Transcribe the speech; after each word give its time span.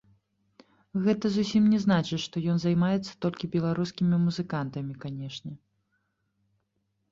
Гэта 1.07 1.25
зусім 1.35 1.63
не 1.73 1.79
значыць, 1.83 2.19
што 2.27 2.35
ён 2.55 2.63
займаецца 2.65 3.13
толькі 3.27 3.51
беларускімі 3.55 4.21
музыкантамі, 4.25 4.99
канешне. 5.07 5.53